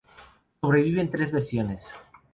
[0.61, 1.85] Sobrevive en tres versiones.